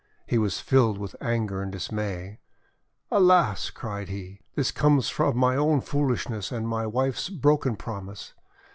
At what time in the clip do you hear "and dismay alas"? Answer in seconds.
1.61-3.69